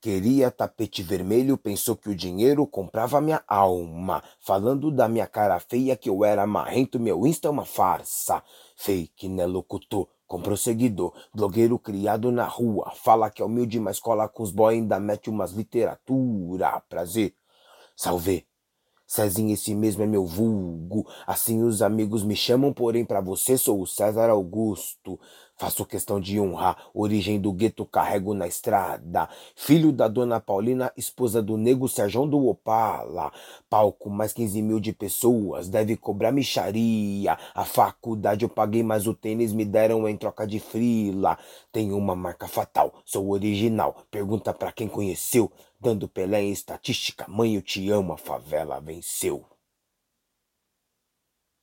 [0.00, 4.22] Queria tapete vermelho, pensou que o dinheiro comprava minha alma.
[4.38, 8.42] Falando da minha cara feia, que eu era marrento, meu Insta é uma farsa.
[8.76, 10.08] Fake, né, locutor?
[10.24, 12.92] Comprou seguidor, blogueiro criado na rua.
[12.94, 16.80] Fala que é humilde, mas cola com os boy, ainda mete umas literatura.
[16.88, 17.34] Prazer,
[17.96, 18.47] salve.
[19.08, 21.06] Cezinho, esse mesmo é meu vulgo.
[21.26, 25.18] Assim os amigos me chamam, porém para você sou o César Augusto.
[25.56, 29.26] Faço questão de honrar, origem do gueto carrego na estrada.
[29.56, 33.32] Filho da dona Paulina, esposa do nego Serjão do Opala.
[33.68, 37.36] Palco, mais 15 mil de pessoas, deve cobrar micharia.
[37.54, 41.38] A faculdade eu paguei, mas o tênis me deram em troca de frila.
[41.72, 43.96] Tenho uma marca fatal, sou original.
[44.10, 45.50] Pergunta pra quem conheceu.
[45.80, 49.46] Dando Pelé em estatística, mãe eu te amo, a favela venceu.